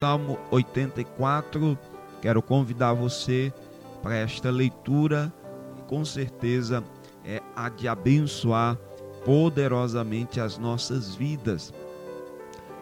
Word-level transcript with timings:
Salmo 0.00 0.38
84. 0.52 1.76
Quero 2.22 2.40
convidar 2.40 2.92
você 2.92 3.52
para 4.00 4.14
esta 4.14 4.48
leitura 4.48 5.32
e 5.76 5.82
com 5.82 6.04
certeza 6.04 6.84
é 7.24 7.42
a 7.56 7.68
de 7.68 7.88
abençoar 7.88 8.76
poderosamente 9.24 10.40
as 10.40 10.56
nossas 10.56 11.16
vidas. 11.16 11.74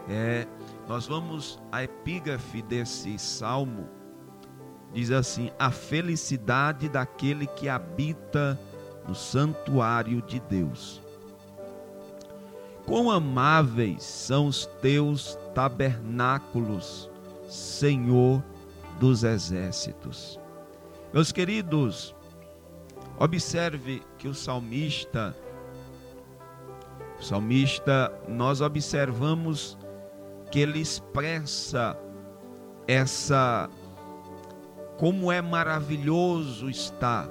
É, 0.07 0.45
nós 0.87 1.07
vamos 1.07 1.59
a 1.71 1.83
epígrafe 1.83 2.61
desse 2.61 3.17
salmo 3.17 3.89
diz 4.93 5.11
assim: 5.11 5.49
a 5.57 5.71
felicidade 5.71 6.87
daquele 6.87 7.47
que 7.47 7.67
habita 7.67 8.59
no 9.07 9.15
santuário 9.15 10.21
de 10.21 10.39
Deus. 10.39 11.01
Quão 12.85 13.11
amáveis 13.11 14.01
são 14.03 14.47
os 14.47 14.65
teus 14.81 15.37
tabernáculos, 15.53 17.06
Senhor 17.47 18.43
dos 18.99 19.23
exércitos. 19.23 20.39
Meus 21.13 21.31
queridos, 21.31 22.15
observe 23.17 24.03
que 24.17 24.27
o 24.27 24.33
salmista, 24.33 25.35
o 27.19 27.23
salmista, 27.23 28.13
nós 28.27 28.61
observamos 28.61 29.77
que 30.51 30.59
ele 30.59 30.79
expressa 30.79 31.97
essa 32.87 33.69
como 34.97 35.31
é 35.31 35.41
maravilhoso 35.41 36.69
estar 36.69 37.29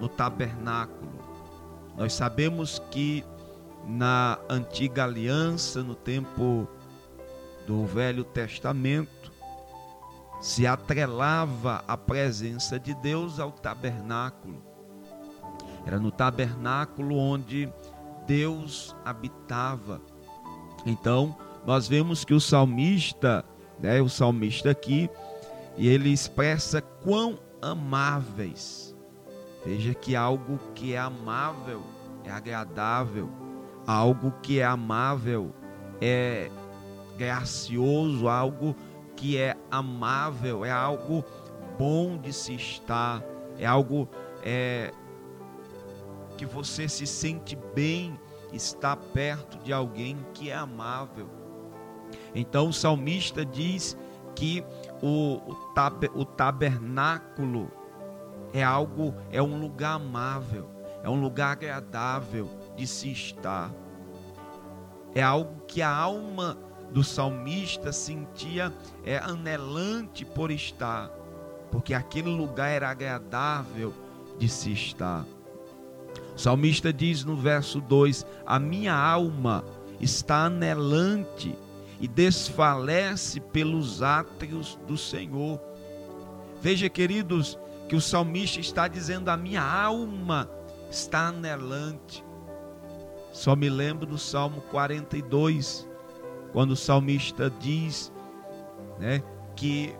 no 0.00 0.08
tabernáculo. 0.08 1.12
Nós 1.96 2.12
sabemos 2.12 2.82
que 2.90 3.24
na 3.86 4.38
antiga 4.48 5.04
aliança, 5.04 5.82
no 5.82 5.94
tempo 5.94 6.66
do 7.66 7.84
Velho 7.86 8.24
Testamento, 8.24 9.13
se 10.44 10.66
atrelava 10.66 11.82
a 11.88 11.96
presença 11.96 12.78
de 12.78 12.92
Deus 12.92 13.40
ao 13.40 13.50
tabernáculo. 13.50 14.62
Era 15.86 15.98
no 15.98 16.10
tabernáculo 16.10 17.16
onde 17.16 17.72
Deus 18.26 18.94
habitava. 19.02 20.02
Então, 20.84 21.34
nós 21.64 21.88
vemos 21.88 22.26
que 22.26 22.34
o 22.34 22.40
salmista, 22.40 23.42
né, 23.80 24.02
o 24.02 24.08
salmista 24.10 24.70
aqui, 24.70 25.08
e 25.78 25.88
ele 25.88 26.10
expressa 26.10 26.82
quão 26.82 27.38
amáveis. 27.62 28.94
Veja 29.64 29.94
que 29.94 30.14
algo 30.14 30.58
que 30.74 30.92
é 30.92 30.98
amável 30.98 31.82
é 32.22 32.30
agradável 32.30 33.30
algo 33.86 34.32
que 34.42 34.60
é 34.60 34.64
amável, 34.64 35.54
é 36.00 36.50
gracioso, 37.16 38.28
algo 38.28 38.74
que 38.74 38.93
é 39.36 39.56
amável, 39.70 40.64
é 40.64 40.70
algo 40.70 41.24
bom 41.78 42.18
de 42.18 42.32
se 42.32 42.54
estar, 42.54 43.22
é 43.58 43.66
algo 43.66 44.08
é, 44.42 44.92
que 46.36 46.44
você 46.44 46.88
se 46.88 47.06
sente 47.06 47.56
bem 47.74 48.18
estar 48.52 48.96
perto 48.96 49.58
de 49.58 49.72
alguém 49.72 50.18
que 50.34 50.50
é 50.50 50.54
amável. 50.54 51.28
Então 52.34 52.68
o 52.68 52.72
salmista 52.72 53.44
diz 53.44 53.96
que 54.34 54.64
o, 55.02 55.40
o, 55.46 55.54
tab, 55.74 56.04
o 56.14 56.24
tabernáculo 56.24 57.70
é 58.52 58.62
algo, 58.62 59.14
é 59.30 59.42
um 59.42 59.58
lugar 59.60 59.94
amável, 59.94 60.68
é 61.02 61.08
um 61.08 61.20
lugar 61.20 61.52
agradável, 61.52 62.48
de 62.76 62.86
se 62.86 63.10
estar. 63.10 63.72
É 65.14 65.22
algo 65.22 65.62
que 65.66 65.80
a 65.80 65.90
alma 65.90 66.58
do 66.92 67.02
salmista 67.02 67.92
sentia 67.92 68.72
é 69.04 69.18
anelante 69.18 70.24
por 70.24 70.50
estar, 70.50 71.10
porque 71.70 71.94
aquele 71.94 72.30
lugar 72.30 72.68
era 72.68 72.88
agradável 72.88 73.92
de 74.38 74.48
se 74.48 74.72
estar. 74.72 75.24
O 76.34 76.38
salmista 76.38 76.92
diz 76.92 77.24
no 77.24 77.36
verso 77.36 77.80
2: 77.80 78.26
A 78.46 78.58
minha 78.58 78.94
alma 78.94 79.64
está 80.00 80.46
anelante 80.46 81.56
e 82.00 82.08
desfalece 82.08 83.40
pelos 83.40 84.02
átrios 84.02 84.78
do 84.86 84.96
Senhor. 84.96 85.60
Veja, 86.60 86.88
queridos, 86.88 87.58
que 87.88 87.96
o 87.96 88.00
salmista 88.00 88.60
está 88.60 88.88
dizendo: 88.88 89.30
A 89.30 89.36
minha 89.36 89.62
alma 89.62 90.50
está 90.90 91.28
anelante. 91.28 92.24
Só 93.32 93.56
me 93.56 93.68
lembro 93.68 94.06
do 94.06 94.16
Salmo 94.16 94.60
42, 94.70 95.88
quando 96.54 96.70
o 96.70 96.76
salmista 96.76 97.50
diz, 97.50 98.12
né, 99.00 99.20
que 99.56 99.92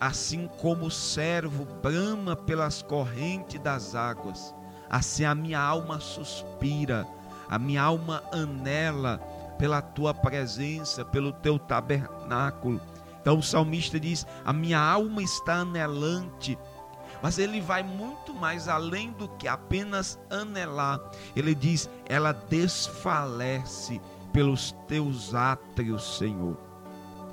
assim 0.00 0.48
como 0.58 0.86
o 0.86 0.90
servo 0.90 1.66
brama 1.82 2.34
pelas 2.34 2.80
correntes 2.82 3.60
das 3.60 3.94
águas, 3.94 4.54
assim 4.88 5.26
a 5.26 5.34
minha 5.34 5.60
alma 5.60 6.00
suspira, 6.00 7.06
a 7.46 7.58
minha 7.58 7.82
alma 7.82 8.22
anela 8.32 9.18
pela 9.58 9.82
tua 9.82 10.14
presença, 10.14 11.04
pelo 11.04 11.30
teu 11.30 11.58
tabernáculo. 11.58 12.80
Então 13.20 13.38
o 13.38 13.42
salmista 13.42 14.00
diz: 14.00 14.26
A 14.46 14.52
minha 14.52 14.80
alma 14.80 15.22
está 15.22 15.56
anelante 15.56 16.58
mas 17.22 17.38
ele 17.38 17.60
vai 17.60 17.84
muito 17.84 18.34
mais 18.34 18.66
além 18.66 19.12
do 19.12 19.28
que 19.28 19.46
apenas 19.46 20.18
anelar. 20.28 21.00
Ele 21.36 21.54
diz: 21.54 21.88
ela 22.08 22.32
desfalece 22.32 24.00
pelos 24.32 24.72
teus 24.86 25.34
átrios, 25.34 26.18
Senhor. 26.18 26.56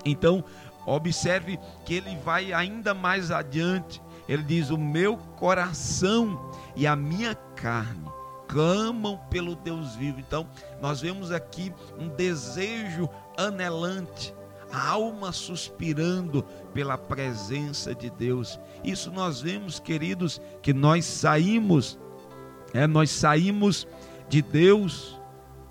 Então, 0.05 0.43
observe 0.85 1.59
que 1.85 1.95
ele 1.95 2.15
vai 2.17 2.53
ainda 2.53 2.93
mais 2.93 3.31
adiante. 3.31 4.01
Ele 4.27 4.43
diz: 4.43 4.69
O 4.69 4.77
meu 4.77 5.17
coração 5.17 6.51
e 6.75 6.85
a 6.85 6.95
minha 6.95 7.35
carne 7.55 8.09
clamam 8.47 9.19
pelo 9.29 9.55
Deus 9.55 9.95
vivo. 9.95 10.19
Então, 10.19 10.47
nós 10.81 11.01
vemos 11.01 11.31
aqui 11.31 11.73
um 11.97 12.09
desejo 12.09 13.07
anelante 13.38 14.33
a 14.71 14.89
alma 14.89 15.31
suspirando 15.31 16.43
pela 16.73 16.97
presença 16.97 17.93
de 17.93 18.09
Deus. 18.09 18.59
Isso 18.83 19.11
nós 19.11 19.41
vemos, 19.41 19.79
queridos, 19.79 20.41
que 20.61 20.73
nós 20.73 21.05
saímos, 21.05 21.97
é, 22.73 22.85
nós 22.85 23.09
saímos 23.09 23.88
de 24.27 24.41
Deus. 24.41 25.19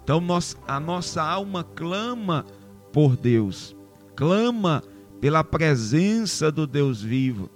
Então 0.08 0.22
nós, 0.22 0.56
a 0.66 0.80
nossa 0.80 1.22
alma 1.22 1.62
clama 1.62 2.46
por 2.94 3.14
Deus, 3.14 3.76
clama 4.16 4.82
pela 5.20 5.44
presença 5.44 6.50
do 6.50 6.66
Deus 6.66 7.02
vivo. 7.02 7.50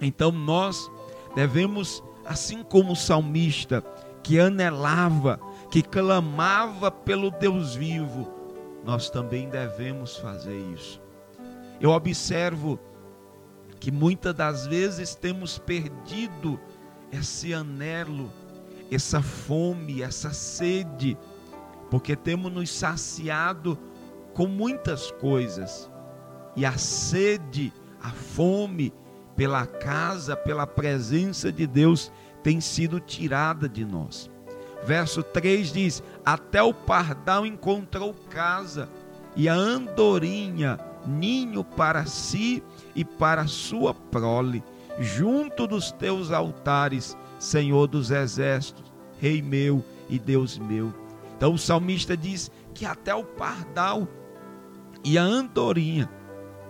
Então 0.00 0.32
nós 0.32 0.90
devemos, 1.36 2.02
assim 2.24 2.64
como 2.64 2.94
o 2.94 2.96
salmista, 2.96 3.84
que 4.20 4.36
anelava, 4.40 5.38
que 5.70 5.80
clamava 5.80 6.90
pelo 6.90 7.30
Deus 7.30 7.76
vivo, 7.76 8.34
nós 8.84 9.08
também 9.08 9.48
devemos 9.48 10.16
fazer 10.16 10.58
isso. 10.74 11.00
Eu 11.80 11.90
observo 11.90 12.80
que 13.78 13.92
muitas 13.92 14.34
das 14.34 14.66
vezes 14.66 15.14
temos 15.14 15.56
perdido 15.56 16.58
esse 17.12 17.54
anelo, 17.54 18.28
essa 18.90 19.22
fome, 19.22 20.02
essa 20.02 20.32
sede, 20.32 21.16
porque 21.90 22.16
temos 22.16 22.52
nos 22.52 22.70
saciado 22.70 23.78
com 24.34 24.46
muitas 24.46 25.10
coisas. 25.12 25.90
E 26.54 26.64
a 26.64 26.76
sede, 26.76 27.72
a 28.02 28.10
fome 28.10 28.92
pela 29.36 29.66
casa, 29.66 30.36
pela 30.36 30.66
presença 30.66 31.52
de 31.52 31.66
Deus 31.66 32.10
tem 32.42 32.60
sido 32.60 33.00
tirada 33.00 33.68
de 33.68 33.84
nós. 33.84 34.30
Verso 34.84 35.22
3 35.22 35.72
diz: 35.72 36.02
Até 36.24 36.62
o 36.62 36.72
pardal 36.72 37.44
encontrou 37.44 38.14
casa, 38.30 38.88
e 39.34 39.48
a 39.48 39.54
andorinha 39.54 40.78
ninho 41.06 41.62
para 41.62 42.04
si 42.06 42.62
e 42.94 43.04
para 43.04 43.46
sua 43.46 43.94
prole, 43.94 44.62
junto 44.98 45.66
dos 45.66 45.92
teus 45.92 46.30
altares, 46.30 47.16
Senhor 47.38 47.86
dos 47.86 48.10
exércitos, 48.10 48.92
Rei 49.18 49.40
meu 49.40 49.84
e 50.08 50.18
Deus 50.18 50.58
meu. 50.58 50.92
Então 51.36 51.52
o 51.52 51.58
salmista 51.58 52.16
diz 52.16 52.50
que 52.74 52.86
até 52.86 53.14
o 53.14 53.24
pardal 53.24 54.08
e 55.04 55.18
a 55.18 55.22
andorinha 55.22 56.10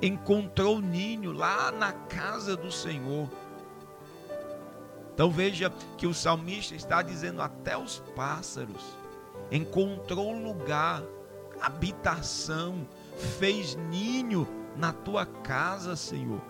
encontrou 0.03 0.81
ninho 0.81 1.33
lá 1.33 1.71
na 1.71 1.93
casa 1.93 2.57
do 2.57 2.71
Senhor. 2.71 3.29
Então 5.15 5.31
veja 5.31 5.73
que 5.97 6.07
o 6.07 6.13
salmista 6.13 6.75
está 6.75 7.01
dizendo 7.01 7.41
até 7.41 7.77
os 7.77 8.01
pássaros 8.15 8.83
encontrou 9.51 10.33
lugar, 10.33 11.03
habitação, 11.61 12.87
fez 13.39 13.77
ninho 13.91 14.47
na 14.77 14.93
tua 14.93 15.25
casa, 15.25 15.97
Senhor. 15.97 16.41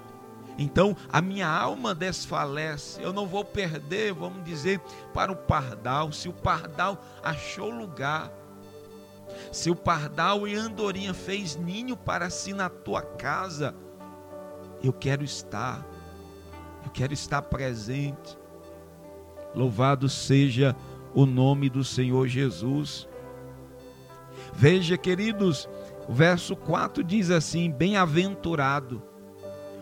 Então 0.59 0.97
a 1.13 1.21
minha 1.21 1.49
alma 1.49 1.95
desfalece, 1.95 3.03
eu 3.03 3.13
não 3.13 3.27
vou 3.27 3.45
perder, 3.45 4.13
vamos 4.15 4.45
dizer, 4.45 4.81
para 5.13 5.31
o 5.31 5.37
pardal. 5.37 6.13
Se 6.13 6.29
o 6.29 6.33
pardal 6.33 7.03
achou 7.23 7.71
lugar, 7.71 8.33
se 9.53 9.71
o 9.71 9.77
pardal 9.77 10.47
e 10.47 10.55
andorinha 10.55 11.13
fez 11.13 11.57
ninho 11.57 11.97
para 11.97 12.31
si 12.31 12.53
na 12.53 12.69
tua 12.69 13.03
casa, 13.03 13.75
Eu 14.83 14.93
quero 14.93 15.25
estar. 15.25 15.85
Eu 16.85 16.91
quero 16.91 17.13
estar 17.13 17.43
presente. 17.43 18.39
Louvado 19.55 20.09
seja 20.09 20.77
o 21.15 21.25
nome 21.27 21.69
do 21.69 21.83
Senhor 21.83 22.29
Jesus. 22.29 23.09
Veja, 24.53 24.97
queridos, 24.97 25.69
o 26.07 26.13
verso 26.13 26.55
4 26.55 27.03
diz 27.03 27.31
assim: 27.31 27.71
Bem-aventurado 27.71 29.03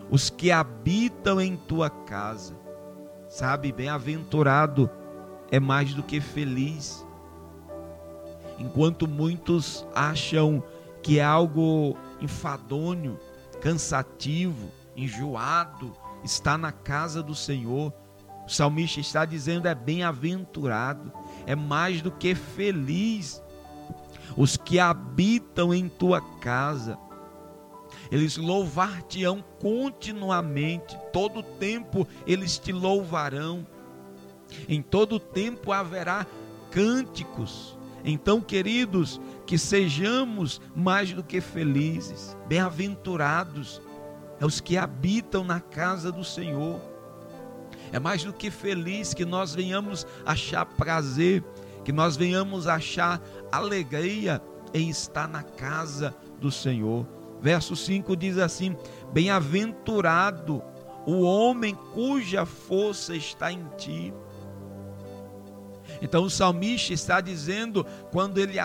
os 0.09 0.29
que 0.29 0.51
habitam 0.51 1.41
em 1.41 1.55
tua 1.55 1.89
casa. 1.89 2.55
Sabe, 3.27 3.71
bem-aventurado 3.71 4.89
é 5.51 5.59
mais 5.59 5.93
do 5.93 6.03
que 6.03 6.21
feliz. 6.21 7.05
Enquanto 8.57 9.07
muitos 9.07 9.85
acham 9.93 10.63
que 11.01 11.19
é 11.19 11.23
algo 11.23 11.97
enfadonho, 12.21 13.19
cansativo, 13.61 14.71
enjoado, 14.95 15.91
está 16.23 16.57
na 16.57 16.71
casa 16.71 17.21
do 17.21 17.35
Senhor. 17.35 17.93
O 18.45 18.49
salmista 18.49 18.99
está 18.99 19.25
dizendo: 19.25 19.67
é 19.67 19.75
bem-aventurado, 19.75 21.11
é 21.45 21.55
mais 21.55 22.01
do 22.01 22.11
que 22.11 22.33
feliz 22.33 23.43
os 24.37 24.57
que 24.57 24.79
habitam 24.79 25.73
em 25.73 25.87
tua 25.87 26.21
casa. 26.39 26.97
Eles 28.11 28.37
louvar-te-ão 28.37 29.43
continuamente, 29.59 30.97
todo 31.11 31.41
tempo 31.41 32.07
eles 32.25 32.57
te 32.57 32.71
louvarão. 32.71 33.65
Em 34.67 34.81
todo 34.81 35.19
tempo 35.19 35.71
haverá 35.71 36.25
cânticos. 36.71 37.77
Então, 38.03 38.39
queridos, 38.39 39.19
que 39.47 39.57
sejamos 39.57 40.61
mais 40.75 41.11
do 41.11 41.23
que 41.23 41.41
felizes, 41.41 42.37
bem-aventurados, 42.47 43.81
é 44.39 44.45
os 44.45 44.59
que 44.59 44.77
habitam 44.77 45.43
na 45.43 45.59
casa 45.59 46.11
do 46.11 46.23
Senhor. 46.23 46.79
É 47.91 47.99
mais 47.99 48.23
do 48.23 48.33
que 48.33 48.51
feliz 48.51 49.13
que 49.13 49.25
nós 49.25 49.55
venhamos 49.55 50.05
achar 50.25 50.65
prazer, 50.65 51.43
que 51.83 51.91
nós 51.91 52.15
venhamos 52.15 52.67
achar 52.67 53.21
alegria 53.51 54.41
em 54.73 54.89
estar 54.89 55.27
na 55.27 55.41
casa 55.41 56.13
do 56.39 56.51
Senhor. 56.51 57.07
Verso 57.45 57.75
5 57.75 58.17
diz 58.17 58.39
assim: 58.39 58.75
Bem-aventurado 59.13 60.63
o 61.05 61.21
homem 61.21 61.77
cuja 61.93 62.43
força 62.43 63.15
está 63.15 63.51
em 63.51 63.63
ti. 63.77 64.11
Então 66.01 66.23
o 66.23 66.29
salmista 66.29 66.91
está 66.91 67.21
dizendo, 67.21 67.85
quando 68.11 68.39
ele 68.39 68.55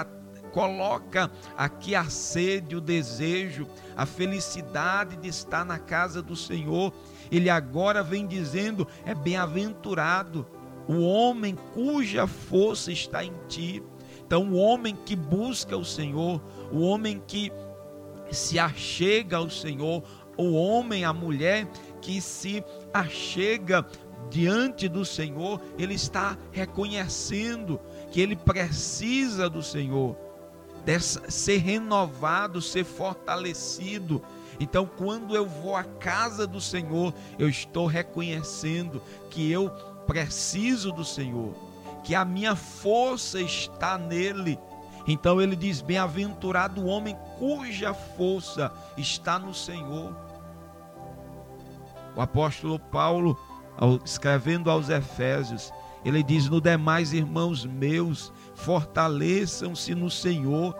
coloca 0.50 1.31
aqui 1.59 1.94
a 1.94 2.05
sede, 2.05 2.75
o 2.75 2.81
desejo, 2.81 3.69
a 3.94 4.06
felicidade 4.06 5.15
de 5.17 5.29
estar 5.29 5.62
na 5.62 5.79
casa 5.79 6.23
do 6.23 6.35
Senhor, 6.35 6.91
ele 7.31 7.50
agora 7.50 8.03
vem 8.03 8.27
dizendo: 8.27 8.88
é 9.05 9.15
bem-aventurado 9.15 10.47
o 10.88 11.03
homem 11.03 11.55
cuja 11.75 12.27
força 12.27 12.91
está 12.91 13.23
em 13.23 13.35
ti. 13.47 13.82
Então, 14.25 14.50
o 14.50 14.56
homem 14.56 14.97
que 15.05 15.15
busca 15.15 15.77
o 15.77 15.85
Senhor, 15.85 16.41
o 16.73 16.81
homem 16.81 17.23
que 17.27 17.53
se 18.31 18.59
achega 18.59 19.37
ao 19.37 19.50
Senhor, 19.50 20.03
o 20.37 20.53
homem, 20.55 21.05
a 21.05 21.12
mulher 21.12 21.67
que 22.00 22.21
se 22.21 22.65
achega 22.93 23.87
diante 24.31 24.88
do 24.88 25.05
Senhor, 25.05 25.61
ele 25.79 25.94
está 25.94 26.38
reconhecendo 26.53 27.81
que 28.11 28.21
ele 28.21 28.37
precisa 28.37 29.50
do 29.50 29.62
Senhor, 29.62 30.17
dessa, 30.85 31.31
ser 31.31 31.59
renovado, 31.59 32.62
ser 32.62 32.85
fortalecido. 32.85 34.23
Então, 34.59 34.87
quando 34.87 35.35
eu 35.35 35.47
vou 35.47 35.75
à 35.75 35.85
casa 35.85 36.47
do 36.47 36.61
Senhor, 36.61 37.12
eu 37.38 37.49
estou 37.49 37.87
reconhecendo 37.87 39.03
que 39.31 39.50
eu 39.50 39.71
preciso 40.06 40.93
do 40.93 41.05
Senhor, 41.05 41.55
que 42.05 42.15
a 42.15 42.25
minha 42.25 42.55
força 42.55 43.41
está 43.41 43.99
nele. 43.99 44.59
Então 45.06 45.41
ele 45.41 45.56
diz: 45.56 45.81
Bem-aventurado 45.81 46.81
o 46.81 46.87
homem 46.87 47.17
cuja 47.38 47.94
força 47.94 48.73
está 48.97 49.38
no 49.38 49.55
Senhor. 49.55 50.14
O 52.17 52.20
apóstolo 52.20 52.79
Paulo, 52.79 53.38
escrevendo 54.05 54.70
aos 54.70 54.88
Efésios, 54.88 55.73
ele 56.05 56.23
diz: 56.23 56.49
No 56.49 56.61
demais, 56.61 57.12
irmãos 57.12 57.64
meus, 57.64 58.32
fortaleçam-se 58.55 59.94
no 59.94 60.11
Senhor. 60.11 60.76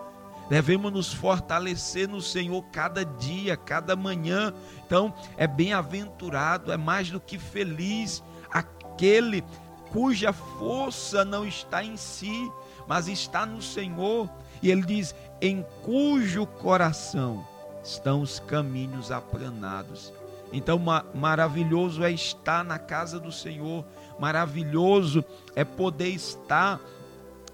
Devemos 0.49 0.91
nos 0.91 1.13
fortalecer 1.13 2.09
no 2.09 2.19
Senhor 2.19 2.61
cada 2.73 3.05
dia, 3.05 3.55
cada 3.55 3.95
manhã. 3.95 4.53
Então, 4.85 5.13
é 5.37 5.47
bem-aventurado, 5.47 6.73
é 6.73 6.77
mais 6.77 7.09
do 7.09 7.21
que 7.21 7.37
feliz 7.37 8.21
aquele 8.51 9.45
cuja 9.91 10.33
força 10.33 11.23
não 11.23 11.45
está 11.45 11.83
em 11.83 11.97
si, 11.97 12.51
mas 12.91 13.07
está 13.07 13.45
no 13.45 13.61
Senhor. 13.61 14.29
E 14.61 14.69
ele 14.69 14.81
diz: 14.81 15.15
em 15.39 15.65
cujo 15.81 16.45
coração 16.45 17.47
estão 17.81 18.21
os 18.21 18.37
caminhos 18.41 19.13
aplanados. 19.13 20.11
Então, 20.51 20.77
maravilhoso 21.15 22.03
é 22.03 22.11
estar 22.11 22.65
na 22.65 22.77
casa 22.77 23.17
do 23.17 23.31
Senhor, 23.31 23.85
maravilhoso 24.19 25.23
é 25.55 25.63
poder 25.63 26.09
estar 26.09 26.81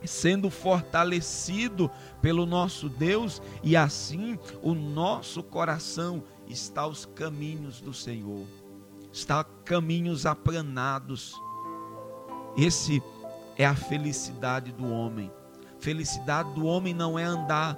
sendo 0.04 0.50
fortalecido 0.50 1.92
pelo 2.20 2.48
nosso 2.48 2.90
Deus 2.90 3.40
e 3.62 3.78
assim 3.78 4.40
o 4.64 4.74
nosso 4.74 5.44
coração 5.44 6.24
está 6.48 6.82
aos 6.82 7.06
caminhos 7.06 7.80
do 7.80 7.94
Senhor, 7.94 8.48
está 9.14 9.44
caminhos 9.44 10.26
aplanados. 10.26 11.40
Esse 12.58 13.04
é 13.58 13.66
a 13.66 13.76
felicidade 13.76 14.72
do 14.72 14.90
homem. 14.92 15.32
Felicidade 15.80 16.54
do 16.54 16.66
homem 16.66 16.94
não 16.94 17.18
é 17.18 17.24
andar 17.24 17.78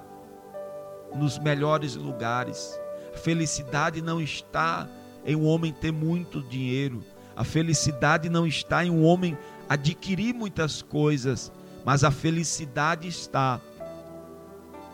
nos 1.14 1.38
melhores 1.38 1.94
lugares. 1.96 2.78
A 3.14 3.18
felicidade 3.18 4.00
não 4.02 4.20
está 4.20 4.88
em 5.24 5.34
um 5.34 5.46
homem 5.46 5.72
ter 5.72 5.92
muito 5.92 6.42
dinheiro. 6.42 7.02
A 7.34 7.44
felicidade 7.44 8.28
não 8.28 8.46
está 8.46 8.84
em 8.84 8.90
um 8.90 9.04
homem 9.04 9.36
adquirir 9.68 10.34
muitas 10.34 10.82
coisas, 10.82 11.50
mas 11.84 12.04
a 12.04 12.10
felicidade 12.10 13.08
está 13.08 13.60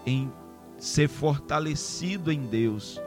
em 0.05 0.31
ser 0.79 1.09
fortalecido 1.09 2.31
em 2.31 2.47
Deus, 2.47 3.01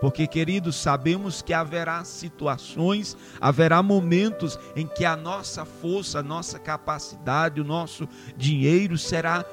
porque, 0.00 0.26
queridos, 0.26 0.76
sabemos 0.76 1.40
que 1.40 1.54
haverá 1.54 2.04
situações, 2.04 3.16
haverá 3.40 3.82
momentos 3.82 4.58
em 4.74 4.86
que 4.86 5.04
a 5.04 5.16
nossa 5.16 5.64
força, 5.64 6.18
a 6.18 6.22
nossa 6.22 6.58
capacidade, 6.58 7.60
o 7.60 7.64
nosso 7.64 8.08
dinheiro 8.36 8.98
será 8.98 9.44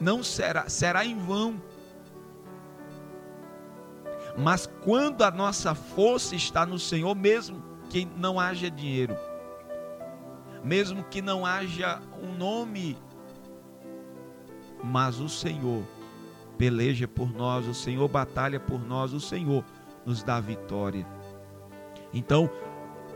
não 0.00 0.22
será 0.22 0.68
será 0.68 1.04
em 1.04 1.18
vão. 1.18 1.60
Mas 4.36 4.68
quando 4.84 5.22
a 5.22 5.30
nossa 5.32 5.74
força 5.74 6.36
está 6.36 6.64
no 6.64 6.78
Senhor, 6.78 7.12
mesmo 7.16 7.60
que 7.90 8.06
não 8.16 8.38
haja 8.38 8.70
dinheiro, 8.70 9.16
mesmo 10.62 11.02
que 11.02 11.20
não 11.20 11.44
haja 11.44 12.00
um 12.22 12.32
nome, 12.36 12.96
mas 14.84 15.18
o 15.18 15.28
Senhor 15.28 15.82
peleja 16.58 17.06
por 17.06 17.32
nós, 17.32 17.66
o 17.66 17.72
Senhor 17.72 18.06
batalha 18.08 18.58
por 18.58 18.84
nós, 18.84 19.12
o 19.12 19.20
Senhor 19.20 19.64
nos 20.04 20.24
dá 20.24 20.40
vitória. 20.40 21.06
Então, 22.12 22.50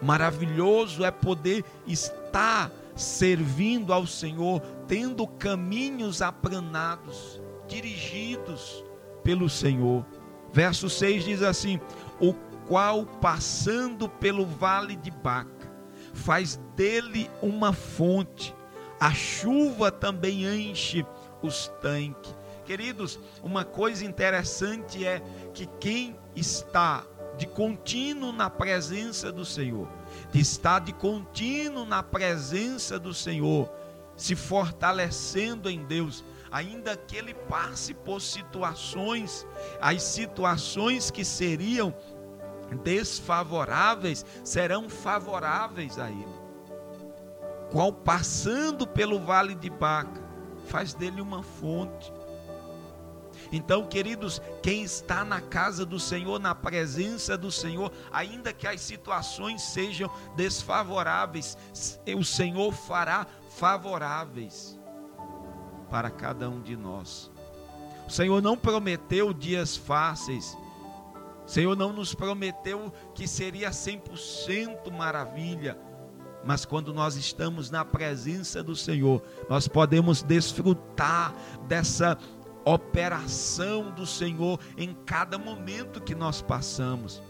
maravilhoso 0.00 1.04
é 1.04 1.11
poder 1.11 1.64
estar 1.87 2.70
servindo 2.94 3.92
ao 3.92 4.06
Senhor, 4.06 4.61
tendo 4.87 5.26
caminhos 5.26 6.22
aplanados, 6.22 7.42
dirigidos 7.66 8.84
pelo 9.25 9.49
Senhor. 9.49 10.06
Verso 10.52 10.88
6 10.88 11.25
diz 11.25 11.42
assim: 11.42 11.80
O 12.20 12.32
qual 12.68 13.04
passando 13.04 14.08
pelo 14.08 14.46
vale 14.46 14.94
de 14.94 15.11
Baca, 15.11 15.68
faz 16.12 16.61
dele 16.76 17.28
uma 17.42 17.72
fonte, 17.72 18.54
a 19.00 19.12
chuva 19.12 19.90
também 19.90 20.44
enche 20.44 21.04
os 21.42 21.66
tanques 21.80 22.41
Queridos, 22.73 23.21
uma 23.43 23.67
coisa 23.67 24.02
interessante 24.02 25.07
é 25.07 25.21
que 25.52 25.67
quem 25.79 26.19
está 26.35 27.05
de 27.37 27.47
contínuo 27.47 28.33
na 28.33 28.49
presença 28.49 29.31
do 29.31 29.45
Senhor, 29.45 29.87
de 30.31 30.41
estar 30.41 30.79
de 30.79 30.91
contínuo 30.95 31.85
na 31.85 32.02
presença 32.02 32.99
do 32.99 33.12
Senhor, 33.12 33.71
se 34.17 34.35
fortalecendo 34.35 35.69
em 35.69 35.85
Deus, 35.85 36.25
ainda 36.50 36.97
que 36.97 37.14
ele 37.14 37.35
passe 37.35 37.93
por 37.93 38.23
situações, 38.23 39.47
as 39.79 40.02
situações 40.02 41.11
que 41.11 41.26
seriam 41.26 41.95
desfavoráveis 42.83 44.25
serão 44.43 44.88
favoráveis 44.88 45.99
a 45.99 46.11
ele. 46.11 46.41
Qual 47.71 47.93
passando 47.93 48.87
pelo 48.87 49.21
vale 49.21 49.55
de 49.55 49.69
Baca, 49.69 50.23
faz 50.69 50.95
dele 50.95 51.21
uma 51.21 51.43
fonte 51.43 52.11
Então, 53.52 53.87
queridos, 53.87 54.40
quem 54.62 54.82
está 54.82 55.26
na 55.26 55.38
casa 55.38 55.85
do 55.85 56.00
Senhor, 56.00 56.40
na 56.40 56.54
presença 56.54 57.37
do 57.37 57.52
Senhor, 57.52 57.92
ainda 58.11 58.50
que 58.50 58.66
as 58.66 58.80
situações 58.80 59.61
sejam 59.61 60.11
desfavoráveis, 60.35 61.59
o 62.16 62.25
Senhor 62.25 62.73
fará 62.73 63.26
favoráveis 63.50 64.80
para 65.90 66.11
cada 66.11 66.49
um 66.49 66.62
de 66.62 66.75
nós. 66.75 67.30
O 68.09 68.11
Senhor 68.11 68.40
não 68.40 68.56
prometeu 68.56 69.35
dias 69.35 69.76
fáceis. 69.76 70.56
O 71.47 71.50
Senhor 71.50 71.76
não 71.76 71.92
nos 71.92 72.14
prometeu 72.14 72.90
que 73.14 73.28
seria 73.28 73.71
100% 73.71 74.90
maravilha. 74.90 75.78
Mas 76.42 76.64
quando 76.64 76.92
nós 76.94 77.16
estamos 77.16 77.71
na 77.71 77.85
presença 77.85 78.62
do 78.62 78.75
Senhor, 78.75 79.23
nós 79.49 79.68
podemos 79.68 80.23
desfrutar 80.23 81.35
dessa 81.68 82.18
operação 82.64 83.90
do 83.90 84.07
Senhor 84.07 84.59
em 84.76 84.95
cada 85.07 85.38
momento 85.38 86.00
que 86.00 86.14
nós 86.14 86.40
passamos. 86.40 87.23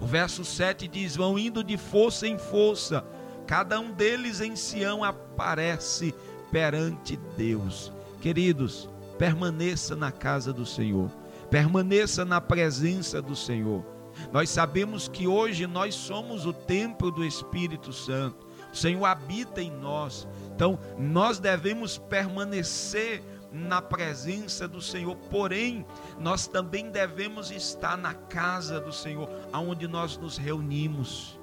O 0.00 0.06
verso 0.06 0.44
7 0.44 0.86
diz: 0.86 1.16
Vão 1.16 1.38
indo 1.38 1.62
de 1.64 1.76
força 1.76 2.26
em 2.26 2.38
força, 2.38 3.04
cada 3.46 3.80
um 3.80 3.92
deles 3.92 4.40
em 4.40 4.54
Sião 4.54 5.02
aparece 5.02 6.14
perante 6.50 7.16
Deus. 7.36 7.92
Queridos, 8.20 8.88
permaneça 9.18 9.96
na 9.96 10.12
casa 10.12 10.52
do 10.52 10.66
Senhor, 10.66 11.10
permaneça 11.50 12.24
na 12.24 12.40
presença 12.40 13.20
do 13.20 13.34
Senhor. 13.34 13.84
Nós 14.32 14.50
sabemos 14.50 15.08
que 15.08 15.26
hoje 15.26 15.66
nós 15.66 15.94
somos 15.94 16.44
o 16.44 16.52
templo 16.52 17.10
do 17.10 17.24
Espírito 17.24 17.92
Santo. 17.92 18.46
O 18.72 18.76
Senhor 18.76 19.04
habita 19.04 19.62
em 19.62 19.70
nós. 19.70 20.26
Então, 20.54 20.78
nós 20.98 21.38
devemos 21.38 21.98
permanecer 21.98 23.22
na 23.52 23.80
presença 23.80 24.68
do 24.68 24.80
Senhor. 24.80 25.16
Porém, 25.30 25.84
nós 26.18 26.46
também 26.46 26.90
devemos 26.90 27.50
estar 27.50 27.96
na 27.96 28.14
casa 28.14 28.80
do 28.80 28.92
Senhor, 28.92 29.28
aonde 29.52 29.88
nós 29.88 30.16
nos 30.16 30.36
reunimos 30.36 31.38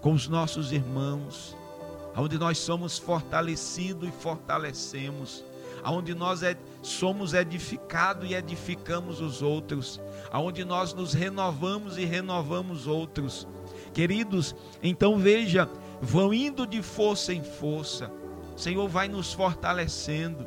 com 0.00 0.12
os 0.12 0.28
nossos 0.28 0.72
irmãos, 0.72 1.56
aonde 2.14 2.38
nós 2.38 2.58
somos 2.58 2.98
fortalecidos 2.98 4.08
e 4.08 4.12
fortalecemos, 4.12 5.44
aonde 5.82 6.14
nós 6.14 6.42
é, 6.42 6.56
somos 6.82 7.34
edificados 7.34 8.30
e 8.30 8.34
edificamos 8.34 9.20
os 9.20 9.42
outros, 9.42 10.00
aonde 10.30 10.64
nós 10.64 10.94
nos 10.94 11.12
renovamos 11.12 11.98
e 11.98 12.04
renovamos 12.04 12.86
outros. 12.86 13.46
Queridos, 13.92 14.54
então 14.82 15.18
veja, 15.18 15.68
vão 16.00 16.32
indo 16.32 16.66
de 16.66 16.82
força 16.82 17.32
em 17.32 17.42
força. 17.42 18.10
O 18.56 18.58
Senhor 18.58 18.88
vai 18.88 19.08
nos 19.08 19.32
fortalecendo. 19.32 20.46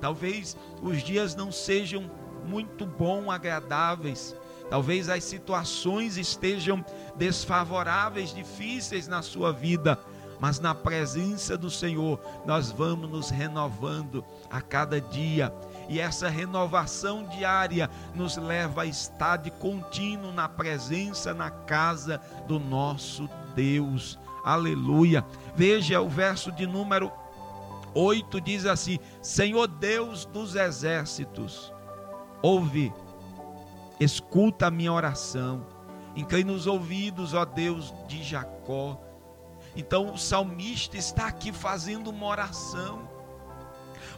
Talvez 0.00 0.56
os 0.82 1.02
dias 1.02 1.34
não 1.34 1.50
sejam 1.50 2.10
muito 2.46 2.86
bom, 2.86 3.30
agradáveis. 3.30 4.34
Talvez 4.70 5.08
as 5.08 5.24
situações 5.24 6.16
estejam 6.16 6.84
desfavoráveis, 7.16 8.34
difíceis 8.34 9.08
na 9.08 9.22
sua 9.22 9.52
vida, 9.52 9.98
mas 10.38 10.60
na 10.60 10.74
presença 10.74 11.56
do 11.56 11.70
Senhor 11.70 12.20
nós 12.44 12.70
vamos 12.70 13.10
nos 13.10 13.30
renovando 13.30 14.24
a 14.50 14.60
cada 14.60 15.00
dia. 15.00 15.52
E 15.88 15.98
essa 15.98 16.28
renovação 16.28 17.24
diária 17.28 17.88
nos 18.14 18.36
leva 18.36 18.82
a 18.82 18.86
estar 18.86 19.38
de 19.38 19.50
contínuo 19.50 20.32
na 20.32 20.48
presença, 20.48 21.32
na 21.32 21.50
casa 21.50 22.20
do 22.46 22.60
nosso 22.60 23.28
Deus. 23.54 24.18
Aleluia. 24.44 25.24
Veja 25.56 26.00
o 26.00 26.08
verso 26.08 26.52
de 26.52 26.66
número 26.66 27.10
8 27.94 28.40
diz 28.40 28.66
assim: 28.66 28.98
Senhor 29.22 29.66
Deus 29.66 30.24
dos 30.24 30.54
exércitos, 30.54 31.72
ouve, 32.42 32.92
escuta 33.98 34.66
a 34.66 34.70
minha 34.70 34.92
oração, 34.92 35.66
inclina 36.14 36.52
os 36.52 36.66
ouvidos, 36.66 37.34
ó 37.34 37.44
Deus 37.44 37.94
de 38.06 38.22
Jacó. 38.22 39.00
Então 39.76 40.12
o 40.12 40.18
salmista 40.18 40.96
está 40.96 41.26
aqui 41.26 41.52
fazendo 41.52 42.10
uma 42.10 42.26
oração. 42.26 43.08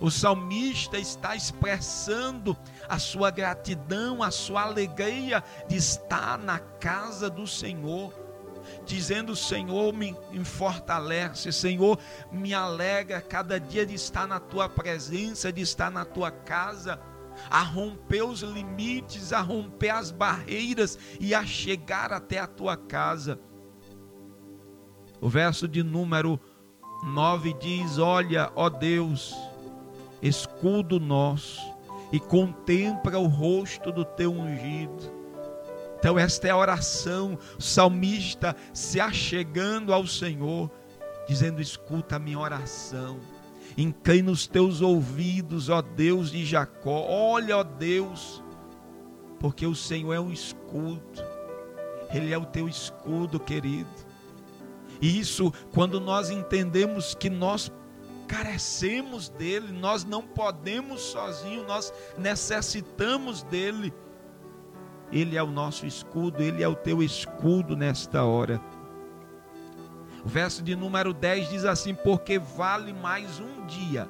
O 0.01 0.11
salmista 0.11 0.99
está 0.99 1.37
expressando 1.37 2.57
a 2.89 2.99
sua 2.99 3.31
gratidão, 3.31 4.23
a 4.23 4.31
sua 4.31 4.63
alegria 4.63 5.45
de 5.69 5.77
estar 5.77 6.39
na 6.39 6.59
casa 6.59 7.29
do 7.29 7.47
Senhor 7.47 8.30
dizendo: 8.85 9.37
Senhor, 9.37 9.93
me 9.93 10.15
fortalece, 10.45 11.53
Senhor, 11.53 11.99
me 12.31 12.53
alegra 12.55 13.21
cada 13.21 13.59
dia 13.59 13.85
de 13.87 13.95
estar 13.95 14.27
na 14.27 14.41
tua 14.41 14.69
presença, 14.69 15.53
de 15.53 15.63
estar 15.63 15.91
na 15.91 16.05
tua 16.05 16.31
casa, 16.31 17.01
a 17.51 17.63
romper 17.63 18.23
os 18.23 18.41
limites, 18.41 19.33
a 19.33 19.41
romper 19.41 19.91
as 19.91 20.11
barreiras 20.11 20.99
e 21.19 21.35
a 21.35 21.45
chegar 21.45 22.13
até 22.13 22.39
a 22.39 22.47
tua 22.47 22.77
casa. 22.77 23.39
O 25.21 25.29
verso 25.29 25.69
de 25.69 25.83
número 25.83 26.41
9 27.05 27.55
diz: 27.55 27.99
Olha, 27.99 28.51
ó 28.55 28.69
Deus, 28.69 29.35
escudo 30.23 30.99
nosso, 30.99 31.61
e 32.13 32.19
contempla 32.19 33.19
o 33.19 33.27
rosto 33.27 33.93
do 33.93 34.05
teu 34.05 34.33
ungido 34.33 35.20
então, 36.01 36.19
esta 36.19 36.49
é 36.49 36.51
a 36.51 36.57
oração, 36.57 37.39
o 37.59 37.63
salmista 37.63 38.57
se 38.73 38.99
achegando 38.99 39.93
ao 39.93 40.07
Senhor, 40.07 40.71
dizendo: 41.29 41.61
Escuta 41.61 42.17
a 42.17 42.19
minha 42.19 42.39
oração, 42.39 43.21
inclina 43.77 44.31
os 44.31 44.47
teus 44.47 44.81
ouvidos, 44.81 45.69
ó 45.69 45.83
Deus 45.83 46.31
de 46.31 46.43
Jacó, 46.43 47.05
olha, 47.07 47.59
ó 47.59 47.63
Deus, 47.63 48.43
porque 49.39 49.67
o 49.67 49.75
Senhor 49.75 50.15
é 50.15 50.19
um 50.19 50.33
escudo, 50.33 51.23
Ele 52.15 52.33
é 52.33 52.39
o 52.39 52.47
teu 52.47 52.67
escudo, 52.67 53.39
querido. 53.39 53.91
E 55.03 55.21
isso, 55.21 55.53
quando 55.75 56.01
nós 56.01 56.31
entendemos 56.31 57.15
que 57.15 57.29
nós 57.29 57.71
carecemos 58.27 59.29
dele, 59.29 59.71
nós 59.71 60.03
não 60.03 60.23
podemos 60.23 61.03
sozinhos, 61.03 61.67
nós 61.67 61.93
necessitamos 62.17 63.43
dele 63.43 63.93
ele 65.13 65.37
é 65.37 65.43
o 65.43 65.47
nosso 65.47 65.87
escudo, 65.87 66.43
Ele 66.43 66.63
é 66.63 66.69
o 66.69 66.75
teu 66.75 67.03
escudo 67.03 67.77
nesta 67.77 68.25
hora. 68.25 68.61
O 70.25 70.29
verso 70.29 70.63
de 70.63 70.77
número 70.77 71.13
10 71.13 71.49
diz 71.49 71.65
assim: 71.65 71.95
Porque 71.95 72.39
vale 72.39 72.93
mais 72.93 73.41
um 73.41 73.67
dia 73.67 74.09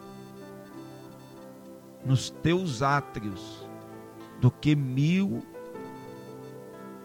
nos 2.05 2.31
teus 2.31 2.83
átrios 2.83 3.67
do 4.41 4.51
que 4.51 4.75
mil, 4.75 5.45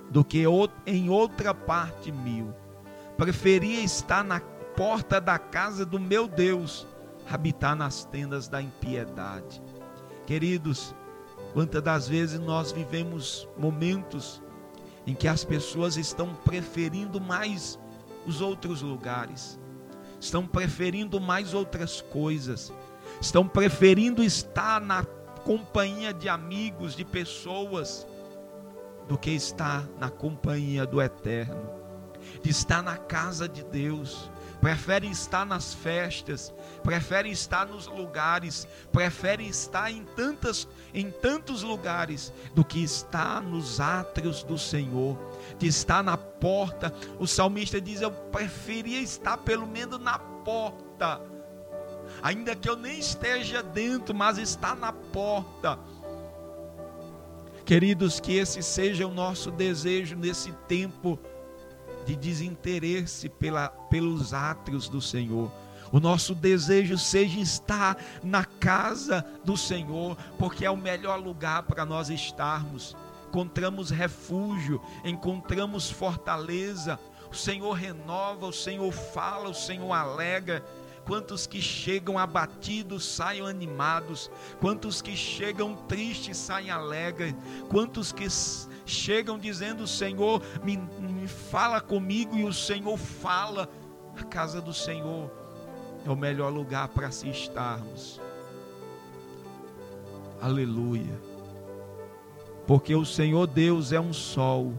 do 0.10 0.24
que 0.26 0.44
em 0.86 1.10
outra 1.10 1.54
parte 1.54 2.12
mil. 2.12 2.54
Preferia 3.16 3.82
estar 3.82 4.24
na 4.24 4.42
porta 4.76 5.22
da 5.22 5.40
casa 5.40 5.86
do 5.86 6.00
meu 6.00 6.28
Deus, 6.28 6.86
habitar 7.30 7.76
nas 7.76 8.04
tendas 8.04 8.50
da 8.50 8.62
impiedade. 8.62 9.62
Queridos, 10.26 10.94
Quantas 11.54 11.82
das 11.82 12.08
vezes 12.08 12.40
nós 12.40 12.72
vivemos 12.72 13.48
momentos 13.58 14.42
em 15.08 15.14
que 15.14 15.28
as 15.28 15.44
pessoas 15.44 15.98
estão 15.98 16.34
preferindo 16.34 17.22
mais 17.22 17.80
os 18.26 18.42
outros 18.42 18.82
lugares, 18.82 19.60
estão 20.20 20.46
preferindo 20.46 21.20
mais 21.20 21.54
outras 21.54 22.02
coisas, 22.02 22.74
estão 23.22 23.48
preferindo 23.48 24.24
estar 24.24 24.82
na 24.82 25.04
companhia 25.44 26.14
de 26.14 26.28
amigos, 26.28 26.96
de 26.96 27.06
pessoas, 27.06 28.06
do 29.08 29.18
que 29.18 29.32
estar 29.32 29.88
na 30.00 30.10
companhia 30.10 30.86
do 30.86 31.02
Eterno, 31.02 31.70
de 32.42 32.50
estar 32.50 32.82
na 32.82 32.98
casa 32.98 33.48
de 33.48 33.64
Deus, 33.64 34.32
preferem 34.62 35.12
estar 35.12 35.46
nas 35.46 35.74
festas, 35.74 36.54
preferem 36.84 37.32
estar 37.32 37.66
nos 37.68 37.88
lugares, 37.88 38.68
preferem 38.92 39.48
estar 39.48 39.92
em, 39.92 40.04
tantas, 40.04 40.68
em 40.94 41.12
tantos 41.12 41.62
lugares 41.62 42.34
do 42.54 42.64
que 42.64 42.84
estar 42.84 43.42
nos 43.42 43.80
átrios 43.80 44.44
do 44.44 44.58
Senhor, 44.58 45.18
de 45.58 45.68
estar 45.68 46.04
na 46.04 46.18
porta. 46.18 46.94
O 47.20 47.28
salmista 47.28 47.80
diz: 47.80 48.02
Eu 48.02 48.12
preferia 48.12 49.00
estar 49.02 49.38
pelo 49.38 49.68
menos 49.68 50.00
na 50.00 50.18
porta, 50.20 51.22
ainda 52.22 52.56
que 52.56 52.70
eu 52.70 52.76
nem 52.76 53.00
esteja 53.00 53.62
dentro, 53.62 54.14
mas 54.16 54.38
estar 54.38 54.76
na 54.76 54.92
porta. 54.92 55.80
Queridos, 57.66 58.20
que 58.20 58.38
esse 58.38 58.62
seja 58.62 59.08
o 59.08 59.14
nosso 59.14 59.50
desejo 59.50 60.16
nesse 60.16 60.52
tempo 60.68 61.20
de 62.06 62.16
desinteresse 62.16 63.28
pela, 63.28 63.70
pelos 63.70 64.34
átrios 64.34 64.88
do 64.88 65.02
Senhor. 65.02 65.52
O 65.92 66.00
nosso 66.00 66.34
desejo 66.36 66.98
seja 66.98 67.40
estar 67.40 67.98
na 68.24 68.44
casa 68.44 69.26
do 69.44 69.56
Senhor, 69.56 70.18
porque 70.38 70.66
é 70.66 70.70
o 70.70 70.78
melhor 70.78 71.20
lugar 71.20 71.64
para 71.64 71.86
nós 71.86 72.10
estarmos. 72.10 72.96
Encontramos 73.30 73.90
refúgio, 73.90 74.82
encontramos 75.04 75.90
fortaleza. 75.90 77.00
O 77.32 77.36
Senhor 77.36 77.74
renova, 77.74 78.48
o 78.48 78.54
Senhor 78.54 78.92
fala, 78.92 79.50
o 79.50 79.54
Senhor 79.54 79.92
alega. 79.94 80.64
quantos 81.06 81.46
que 81.46 81.62
chegam 81.62 82.18
abatidos 82.18 83.06
saiam 83.06 83.46
animados, 83.46 84.32
quantos 84.60 85.02
que 85.04 85.16
chegam 85.16 85.76
tristes 85.88 86.36
saem 86.36 86.72
alegres, 86.72 87.36
quantos 87.70 88.12
que 88.12 88.26
chegam 88.86 89.38
dizendo: 89.38 89.88
Senhor, 89.88 90.42
me, 90.64 90.78
me 90.78 91.28
fala 91.28 91.82
comigo, 91.82 92.36
e 92.36 92.44
o 92.44 92.54
Senhor 92.54 92.98
fala. 92.98 93.70
A 94.18 94.24
casa 94.24 94.62
do 94.62 94.74
Senhor 94.74 95.30
é 96.06 96.10
o 96.10 96.16
melhor 96.16 96.50
lugar 96.50 96.88
para 96.88 97.12
se 97.12 97.28
estarmos. 97.28 98.22
Aleluia. 100.42 101.20
Porque 102.66 102.96
o 102.96 103.06
Senhor 103.06 103.46
Deus 103.48 103.92
é 103.92 104.00
um 104.00 104.14
sol 104.14 104.74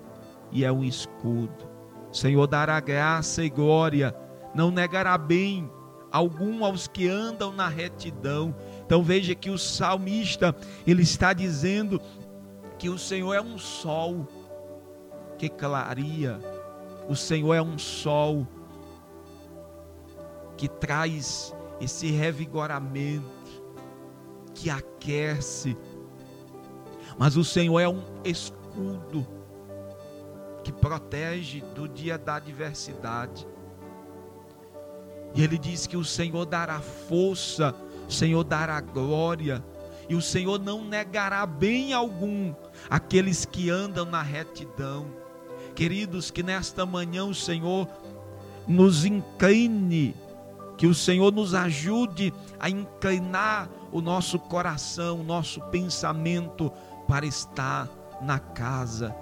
e 0.50 0.64
é 0.64 0.72
um 0.72 0.82
escudo. 0.82 1.66
O 2.10 2.14
Senhor 2.14 2.46
dará 2.46 2.80
graça 2.80 3.44
e 3.44 3.50
glória, 3.50 4.16
não 4.54 4.70
negará 4.70 5.18
bem 5.18 5.70
algum 6.10 6.64
aos 6.64 6.88
que 6.88 7.08
andam 7.08 7.52
na 7.52 7.68
retidão. 7.68 8.54
Então 8.84 9.02
veja 9.02 9.34
que 9.34 9.50
o 9.50 9.58
salmista, 9.58 10.56
ele 10.86 11.02
está 11.02 11.32
dizendo 11.32 12.00
que 12.78 12.88
o 12.88 12.98
Senhor 12.98 13.34
é 13.34 13.40
um 13.40 13.58
sol 13.58 14.26
que 15.38 15.48
clareia, 15.48 16.40
o 17.08 17.14
Senhor 17.14 17.54
é 17.54 17.62
um 17.62 17.78
sol 17.78 18.46
que 20.56 20.68
traz 20.68 21.54
esse 21.80 22.10
revigoramento, 22.10 23.24
que 24.54 24.70
aquece, 24.70 25.76
mas 27.18 27.36
o 27.36 27.44
Senhor 27.44 27.78
é 27.80 27.88
um 27.88 28.02
escudo 28.24 29.26
que 30.64 30.72
protege 30.72 31.60
do 31.74 31.88
dia 31.88 32.18
da 32.18 32.36
adversidade. 32.36 33.46
E 35.34 35.42
ele 35.42 35.58
diz 35.58 35.86
que 35.86 35.96
o 35.96 36.04
Senhor 36.04 36.46
dará 36.46 36.80
força, 36.80 37.74
o 38.08 38.12
Senhor 38.12 38.42
dará 38.42 38.80
glória, 38.80 39.62
e 40.08 40.14
o 40.14 40.22
Senhor 40.22 40.58
não 40.58 40.84
negará 40.84 41.44
bem 41.44 41.92
algum 41.92 42.54
aqueles 42.88 43.44
que 43.44 43.70
andam 43.70 44.04
na 44.04 44.22
retidão. 44.22 45.06
Queridos, 45.74 46.30
que 46.30 46.42
nesta 46.42 46.86
manhã 46.86 47.24
o 47.24 47.34
Senhor 47.34 47.88
nos 48.66 49.04
incline, 49.04 50.14
que 50.76 50.86
o 50.86 50.94
Senhor 50.94 51.32
nos 51.32 51.54
ajude 51.54 52.32
a 52.58 52.70
inclinar 52.70 53.68
o 53.92 54.00
nosso 54.00 54.38
coração, 54.38 55.20
o 55.20 55.24
nosso 55.24 55.60
pensamento 55.70 56.70
para 57.06 57.26
estar 57.26 57.88
na 58.22 58.38
casa 58.38 59.14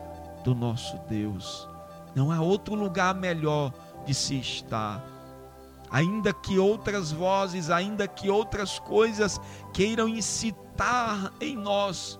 do 0.44 0.54
nosso 0.54 0.98
Deus. 1.08 1.68
Não 2.14 2.30
há 2.30 2.40
outro 2.40 2.74
lugar 2.74 3.14
melhor 3.14 3.72
de 4.06 4.14
se 4.14 4.38
estar 4.38 5.13
ainda 5.90 6.32
que 6.32 6.58
outras 6.58 7.12
vozes, 7.12 7.70
ainda 7.70 8.06
que 8.08 8.30
outras 8.30 8.78
coisas 8.78 9.40
queiram 9.72 10.08
incitar 10.08 11.32
em 11.40 11.56
nós 11.56 12.18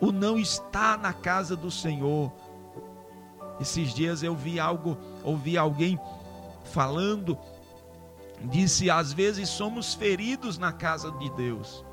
o 0.00 0.12
não 0.12 0.38
estar 0.38 0.98
na 0.98 1.12
casa 1.12 1.56
do 1.56 1.70
Senhor. 1.70 2.32
Esses 3.60 3.94
dias 3.94 4.22
eu 4.22 4.34
vi 4.34 4.60
algo, 4.60 4.98
ouvi 5.22 5.56
alguém 5.56 5.98
falando, 6.64 7.38
disse: 8.44 8.90
às 8.90 9.12
vezes 9.12 9.48
somos 9.48 9.94
feridos 9.94 10.58
na 10.58 10.72
casa 10.72 11.10
de 11.12 11.30
Deus, 11.30 11.84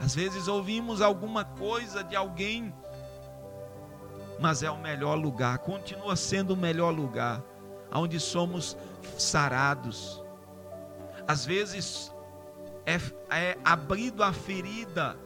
às 0.00 0.14
vezes 0.14 0.48
ouvimos 0.48 1.02
alguma 1.02 1.44
coisa 1.44 2.02
de 2.02 2.16
alguém, 2.16 2.72
mas 4.40 4.62
é 4.62 4.70
o 4.70 4.78
melhor 4.78 5.16
lugar, 5.16 5.58
continua 5.58 6.16
sendo 6.16 6.54
o 6.54 6.56
melhor 6.56 6.94
lugar, 6.94 7.42
onde 7.92 8.18
somos 8.18 8.76
sarados. 9.18 10.22
Às 11.26 11.44
vezes 11.44 12.12
é, 12.84 13.00
é 13.30 13.58
abrido 13.64 14.22
a 14.22 14.32
ferida, 14.32 15.16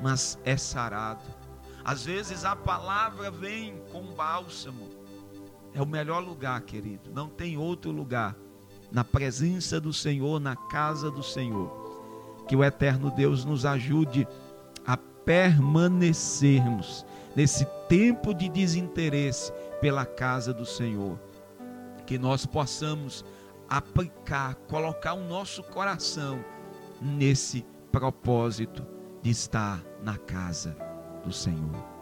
mas 0.00 0.38
é 0.44 0.56
sarado. 0.56 1.22
Às 1.84 2.04
vezes 2.04 2.44
a 2.44 2.56
palavra 2.56 3.30
vem 3.30 3.80
com 3.92 4.02
bálsamo. 4.14 4.88
É 5.74 5.82
o 5.82 5.86
melhor 5.86 6.20
lugar, 6.20 6.60
querido. 6.62 7.10
Não 7.12 7.28
tem 7.28 7.58
outro 7.58 7.90
lugar. 7.90 8.34
Na 8.90 9.04
presença 9.04 9.80
do 9.80 9.92
Senhor, 9.92 10.40
na 10.40 10.56
casa 10.56 11.10
do 11.10 11.22
Senhor. 11.22 11.84
Que 12.48 12.56
o 12.56 12.64
eterno 12.64 13.10
Deus 13.10 13.44
nos 13.44 13.66
ajude 13.66 14.26
a 14.86 14.96
permanecermos 14.96 17.04
nesse 17.34 17.66
tempo 17.88 18.32
de 18.32 18.48
desinteresse 18.48 19.52
pela 19.80 20.06
casa 20.06 20.54
do 20.54 20.64
Senhor 20.64 21.18
que 22.06 22.18
nós 22.18 22.46
possamos 22.46 23.24
aplicar, 23.68 24.54
colocar 24.68 25.14
o 25.14 25.24
nosso 25.24 25.62
coração 25.62 26.44
nesse 27.00 27.66
propósito 27.90 28.86
de 29.22 29.30
estar 29.30 29.82
na 30.02 30.16
casa 30.16 30.76
do 31.24 31.32
Senhor. 31.32 31.95